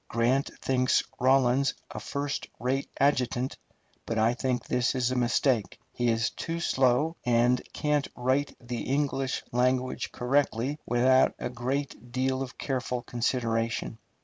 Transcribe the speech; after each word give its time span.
Grant 0.07 0.49
thinks 0.63 1.03
Rawlins 1.19 1.75
a 1.91 1.99
first 1.99 2.47
rate 2.59 2.89
adjutant, 2.99 3.55
but 4.07 4.17
I 4.17 4.33
think 4.33 4.65
this 4.65 4.95
is 4.95 5.11
a 5.11 5.15
mistake. 5.15 5.79
He 5.93 6.09
is 6.09 6.31
too 6.31 6.59
slow, 6.59 7.15
and 7.23 7.61
can't 7.71 8.07
write 8.15 8.55
the 8.59 8.81
English 8.81 9.43
language 9.51 10.11
correctly 10.11 10.79
without 10.87 11.35
a 11.37 11.51
great 11.51 12.11
deal 12.11 12.41
of 12.41 12.57
careful 12.57 13.03
consideration. 13.03 13.99